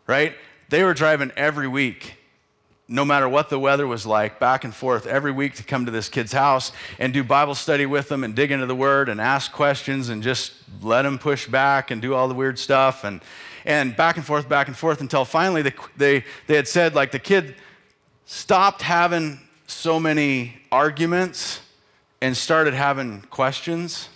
[0.07, 0.35] Right?
[0.69, 2.18] They were driving every week
[2.91, 5.91] no matter what the weather was like, back and forth every week to come to
[5.91, 9.21] this kid's house and do Bible study with them and dig into the Word and
[9.21, 13.21] ask questions and just let them push back and do all the weird stuff and,
[13.67, 17.11] and back and forth, back and forth until finally they, they, they had said, like,
[17.11, 17.57] the kid
[18.25, 21.61] stopped having so many arguments
[22.23, 24.09] and started having questions.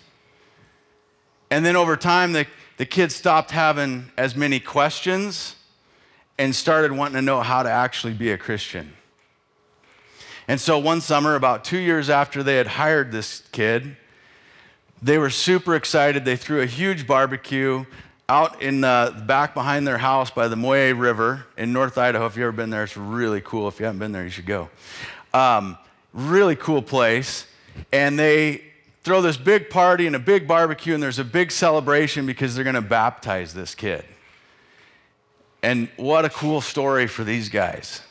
[1.50, 2.46] And then over time, the,
[2.78, 5.56] the kid stopped having as many questions
[6.42, 8.92] and started wanting to know how to actually be a Christian.
[10.48, 13.96] And so one summer, about two years after they had hired this kid,
[15.00, 16.24] they were super excited.
[16.24, 17.84] They threw a huge barbecue
[18.28, 22.26] out in the back behind their house by the Moyie River in North Idaho.
[22.26, 23.68] If you've ever been there, it's really cool.
[23.68, 24.68] If you haven't been there, you should go.
[25.32, 25.78] Um,
[26.12, 27.46] really cool place.
[27.92, 28.62] And they
[29.04, 32.64] throw this big party and a big barbecue, and there's a big celebration because they're
[32.64, 34.04] going to baptize this kid.
[35.62, 38.02] And what a cool story for these guys.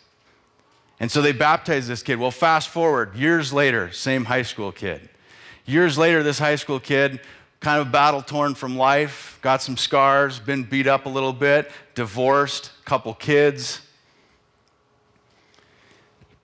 [0.99, 2.17] And so they baptized this kid.
[2.19, 5.09] Well, fast forward, years later, same high school kid.
[5.65, 7.19] Years later, this high school kid,
[7.59, 11.71] kind of battle torn from life, got some scars, been beat up a little bit,
[11.95, 13.81] divorced, couple kids,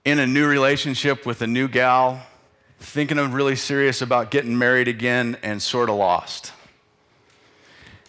[0.04, 2.22] in a new relationship with a new gal,
[2.80, 6.52] thinking of really serious about getting married again, and sort of lost.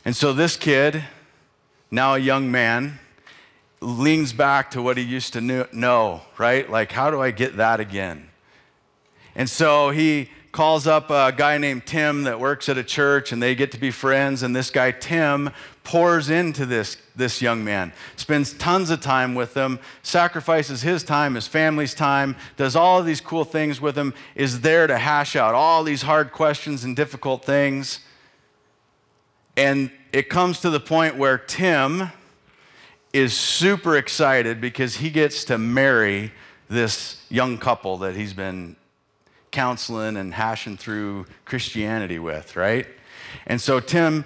[0.06, 1.04] And so this kid,
[1.92, 3.00] now a young man,
[3.82, 6.70] leans back to what he used to know, right?
[6.70, 8.30] Like, how do I get that again?
[9.36, 13.42] And so he calls up a guy named Tim that works at a church and
[13.42, 14.44] they get to be friends.
[14.44, 15.52] And this guy, Tim,
[15.84, 21.36] pours into this, this young man, spends tons of time with him, sacrifices his time,
[21.36, 25.36] his family's time, does all of these cool things with him, is there to hash
[25.36, 28.00] out all these hard questions and difficult things.
[29.60, 32.12] And it comes to the point where Tim
[33.12, 36.32] is super excited because he gets to marry
[36.70, 38.78] this young couple that he's been
[39.52, 42.88] counseling and hashing through Christianity with, right?
[43.48, 44.24] And so Tim,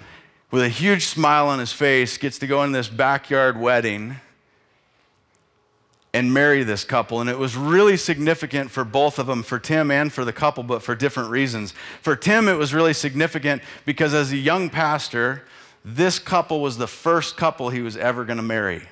[0.52, 4.20] with a huge smile on his face, gets to go in this backyard wedding
[6.14, 7.20] and marry this couple.
[7.20, 10.62] And it was really significant for both of them, for Tim and for the couple,
[10.62, 11.74] but for different reasons.
[12.00, 15.42] For Tim, it was really significant because as a young pastor,
[15.84, 18.84] this couple was the first couple he was ever going to marry.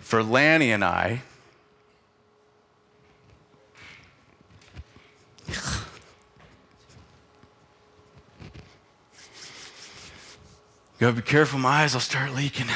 [0.00, 1.22] For Lanny and I,
[11.00, 12.66] Gotta be careful, my eyes will start leaking.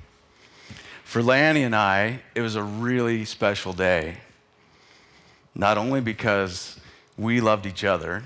[1.04, 4.18] For Lanny and I, it was a really special day.
[5.54, 6.78] Not only because
[7.16, 8.22] we loved each other,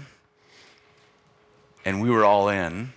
[1.84, 2.94] and we were all in,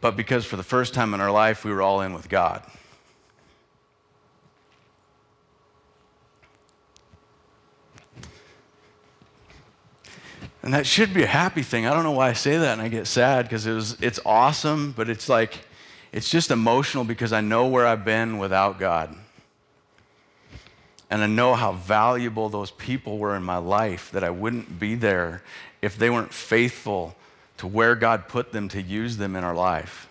[0.00, 2.62] but because for the first time in our life, we were all in with God.
[10.64, 11.86] And that should be a happy thing.
[11.86, 14.92] I don't know why I say that and I get sad because it it's awesome,
[14.92, 15.58] but it's like
[16.10, 19.14] it's just emotional because I know where I've been without God.
[21.10, 24.94] And I know how valuable those people were in my life that I wouldn't be
[24.94, 25.42] there
[25.82, 27.14] if they weren't faithful
[27.58, 30.08] to where God put them to use them in our life.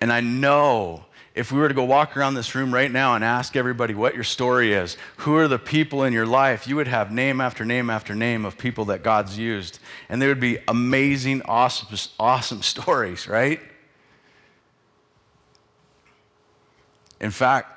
[0.00, 1.06] And I know
[1.38, 4.16] if we were to go walk around this room right now and ask everybody what
[4.16, 7.64] your story is, who are the people in your life, you would have name after
[7.64, 9.78] name after name of people that God's used.
[10.08, 13.60] And they would be amazing, awesome, awesome stories, right?
[17.20, 17.72] In fact,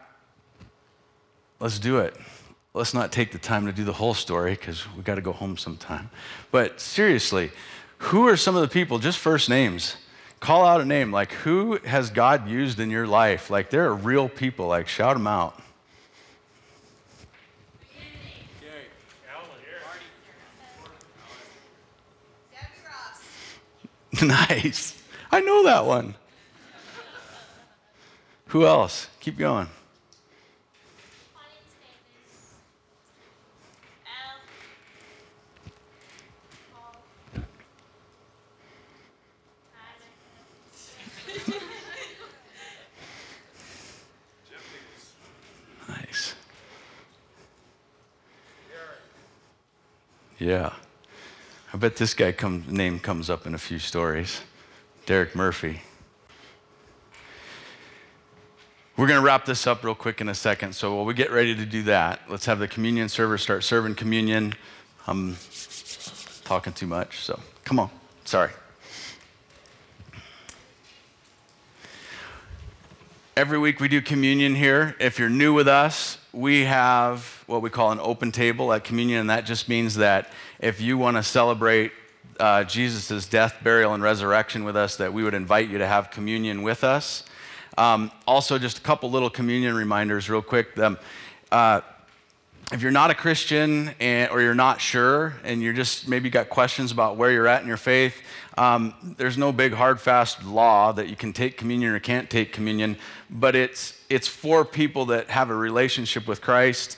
[1.59, 2.15] let's do it.
[2.73, 5.33] Let's not take the time to do the whole story because we got to go
[5.33, 6.09] home sometime.
[6.49, 7.51] But seriously,
[7.99, 9.97] who are some of the people, just first names?
[10.41, 11.11] Call out a name.
[11.11, 13.51] Like, who has God used in your life?
[13.51, 14.67] Like, there are real people.
[14.67, 15.57] Like, shout them out.
[24.21, 25.01] nice.
[25.31, 26.15] I know that one.
[28.47, 29.07] Who else?
[29.19, 29.69] Keep going.
[50.41, 50.73] Yeah.
[51.71, 54.41] I bet this guy come, name comes up in a few stories.
[55.05, 55.83] Derek Murphy.
[58.97, 60.73] We're going to wrap this up real quick in a second.
[60.73, 63.93] So while we get ready to do that, let's have the communion server start serving
[63.93, 64.55] communion.
[65.05, 65.37] I'm
[66.43, 67.91] talking too much, so come on.
[68.25, 68.49] Sorry.
[73.37, 74.95] Every week we do communion here.
[74.99, 79.19] If you're new with us, we have what we call an open table at communion,
[79.19, 81.91] and that just means that if you want to celebrate
[82.39, 86.09] uh, Jesus' death, burial, and resurrection with us, that we would invite you to have
[86.09, 87.23] communion with us.
[87.77, 90.77] Um, also, just a couple little communion reminders, real quick.
[90.79, 90.97] Um,
[91.51, 91.81] uh,
[92.71, 96.49] if you're not a Christian and, or you're not sure and you're just maybe got
[96.49, 98.21] questions about where you're at in your faith,
[98.57, 102.53] um, there's no big hard fast law that you can take communion or can't take
[102.53, 102.97] communion,
[103.29, 106.97] but it's it's for people that have a relationship with Christ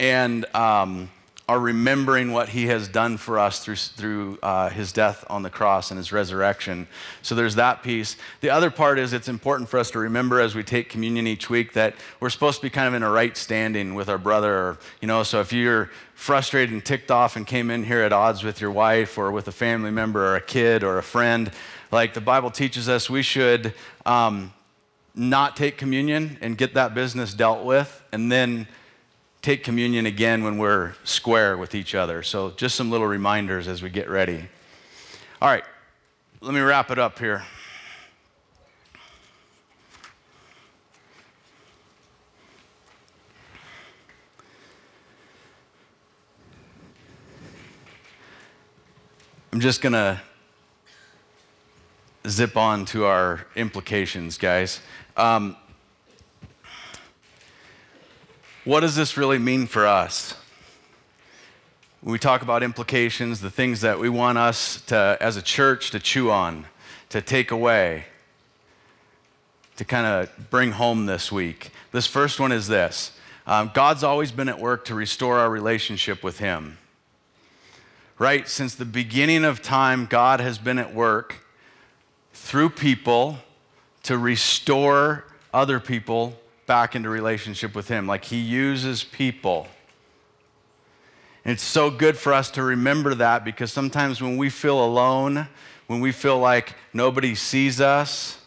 [0.00, 1.10] and um,
[1.46, 5.50] are remembering what he has done for us through, through uh, his death on the
[5.50, 6.86] cross and his resurrection.
[7.20, 8.16] So there's that piece.
[8.40, 11.50] The other part is it's important for us to remember as we take communion each
[11.50, 14.54] week that we're supposed to be kind of in a right standing with our brother.
[14.54, 18.12] Or, you know, so if you're frustrated and ticked off and came in here at
[18.12, 21.50] odds with your wife or with a family member or a kid or a friend,
[21.92, 23.74] like the Bible teaches us, we should
[24.06, 24.54] um,
[25.14, 28.66] not take communion and get that business dealt with and then
[29.44, 32.22] take communion again when we're square with each other.
[32.22, 34.48] So, just some little reminders as we get ready.
[35.42, 35.64] All right,
[36.40, 37.44] let me wrap it up here.
[49.52, 50.22] I'm just going to
[52.26, 54.80] zip on to our implications, guys.
[55.18, 55.54] Um,
[58.64, 60.34] what does this really mean for us?
[62.02, 66.00] We talk about implications, the things that we want us to, as a church, to
[66.00, 66.66] chew on,
[67.10, 68.04] to take away,
[69.76, 71.70] to kind of bring home this week.
[71.92, 73.12] This first one is this
[73.46, 76.78] um, God's always been at work to restore our relationship with Him.
[78.18, 78.48] Right?
[78.48, 81.44] Since the beginning of time, God has been at work
[82.32, 83.38] through people
[84.04, 88.06] to restore other people back into relationship with Him.
[88.06, 89.68] Like He uses people.
[91.44, 95.48] And it's so good for us to remember that because sometimes when we feel alone,
[95.86, 98.38] when we feel like nobody sees us,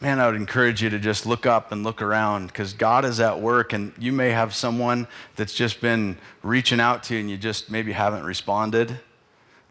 [0.00, 3.20] man, I would encourage you to just look up and look around because God is
[3.20, 5.06] at work, and you may have someone
[5.36, 8.98] that's just been reaching out to you and you just maybe haven't responded.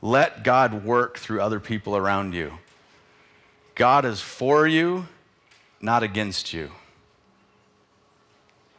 [0.01, 2.53] Let God work through other people around you.
[3.75, 5.07] God is for you,
[5.81, 6.71] not against you.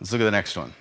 [0.00, 0.74] Let's look at the next one.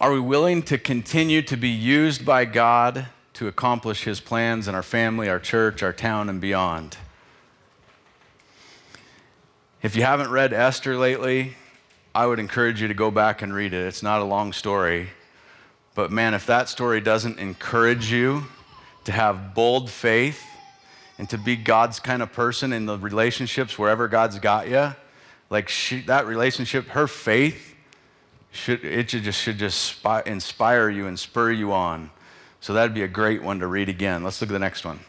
[0.00, 4.74] Are we willing to continue to be used by God to accomplish His plans in
[4.74, 6.96] our family, our church, our town, and beyond?
[9.82, 11.54] If you haven't read Esther lately,
[12.14, 13.86] I would encourage you to go back and read it.
[13.86, 15.10] It's not a long story,
[15.98, 18.44] But man, if that story doesn't encourage you
[19.02, 20.47] to have bold faith
[21.18, 24.94] and to be God's kind of person in the relationships wherever God's got you,
[25.50, 27.74] like she, that relationship, her faith,
[28.50, 32.10] should, it should just, should just inspire you and spur you on.
[32.60, 34.24] So that'd be a great one to read again.
[34.24, 35.00] Let's look at the next one.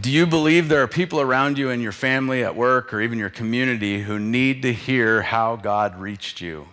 [0.00, 3.18] Do you believe there are people around you in your family, at work, or even
[3.18, 6.66] your community who need to hear how God reached you?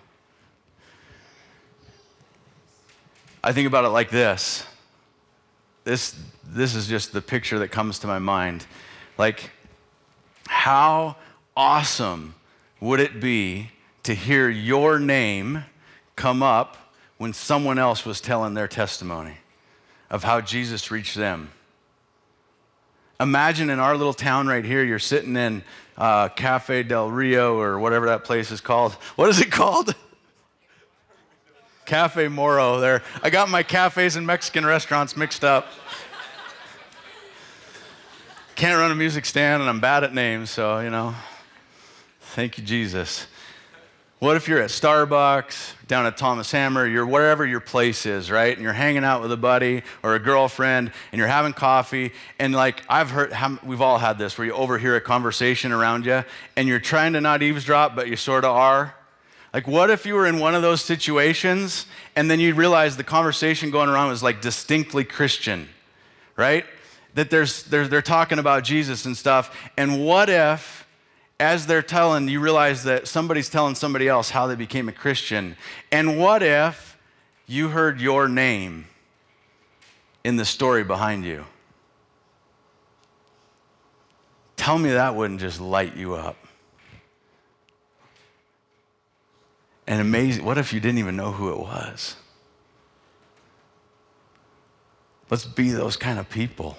[3.44, 4.66] I think about it like this.
[5.84, 8.66] This, this is just the picture that comes to my mind.
[9.18, 9.52] Like,
[10.48, 11.16] how
[11.56, 12.36] awesome
[12.80, 13.72] would it be
[14.04, 15.64] to hear your name
[16.16, 16.78] come up
[17.18, 19.38] when someone else was telling their testimony
[20.10, 21.52] of how Jesus reached them?
[23.20, 25.64] Imagine in our little town right here, you're sitting in
[25.98, 28.94] uh, Cafe del Rio or whatever that place is called.
[29.16, 29.96] What is it called?
[31.86, 33.04] Cafe Moro there.
[33.22, 35.68] I got my cafes and Mexican restaurants mixed up.
[38.56, 41.16] Can't run a music stand and I'm bad at names, so, you know.
[42.22, 43.26] Thank you, Jesus.
[44.20, 48.54] What if you're at Starbucks, down at Thomas Hammer, you're wherever your place is, right?
[48.56, 52.14] And you're hanging out with a buddy or a girlfriend and you're having coffee.
[52.40, 53.34] And like I've heard,
[53.64, 56.24] we've all had this where you overhear a conversation around you
[56.56, 58.96] and you're trying to not eavesdrop, but you sort of are.
[59.52, 63.04] Like, what if you were in one of those situations and then you realize the
[63.04, 65.70] conversation going around was like distinctly Christian,
[66.38, 66.66] right?
[67.16, 69.56] That there's, they're, they're talking about Jesus and stuff.
[69.78, 70.88] And what if,
[71.40, 75.56] as they're telling, you realize that somebody's telling somebody else how they became a Christian?
[75.92, 76.98] And what if
[77.46, 78.86] you heard your name
[80.24, 81.46] in the story behind you?
[84.56, 86.38] Tell me that wouldn't just light you up.
[89.86, 92.16] And amazing, what if you didn't even know who it was?
[95.30, 96.78] Let's be those kind of people.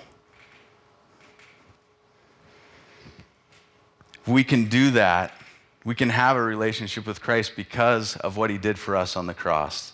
[4.27, 5.33] We can do that.
[5.85, 9.27] We can have a relationship with Christ because of what he did for us on
[9.27, 9.93] the cross.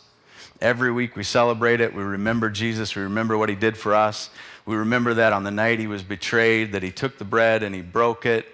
[0.61, 1.95] Every week we celebrate it.
[1.95, 2.95] We remember Jesus.
[2.95, 4.31] We remember what he did for us.
[4.67, 7.75] We remember that on the night he was betrayed, that he took the bread and
[7.75, 8.47] he broke it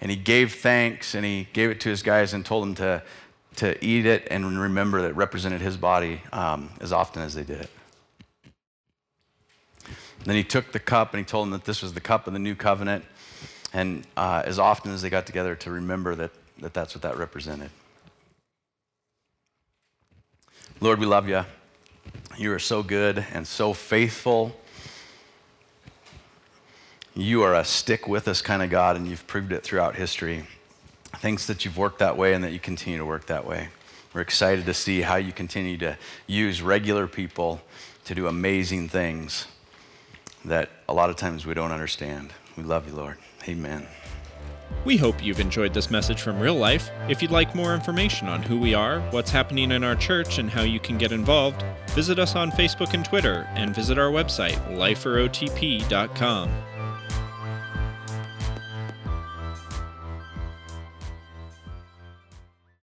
[0.00, 3.02] and he gave thanks and he gave it to his guys and told them to
[3.56, 7.42] to eat it and remember that it represented his body um, as often as they
[7.42, 7.70] did it.
[10.24, 12.32] Then he took the cup and he told them that this was the cup of
[12.32, 13.04] the new covenant,
[13.72, 17.16] and uh, as often as they got together to remember that, that that's what that
[17.16, 17.70] represented.
[20.80, 21.44] Lord, we love you.
[22.36, 24.56] You are so good and so faithful.
[27.14, 30.44] You are a stick with us kind of God, and you've proved it throughout history.
[31.16, 33.68] Thanks that you've worked that way and that you continue to work that way.
[34.14, 35.96] We're excited to see how you continue to
[36.26, 37.60] use regular people
[38.04, 39.46] to do amazing things
[40.44, 42.32] that a lot of times we don't understand.
[42.56, 43.18] We love you, Lord.
[43.48, 43.86] Amen.
[44.84, 46.90] We hope you've enjoyed this message from real life.
[47.08, 50.50] If you'd like more information on who we are, what's happening in our church, and
[50.50, 54.58] how you can get involved, visit us on Facebook and Twitter and visit our website,
[54.76, 56.50] liferotp.com.